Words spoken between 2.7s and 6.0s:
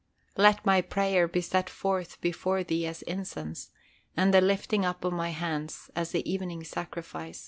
AS INCENSE: AND THE LIFTING UP OF MY HANDS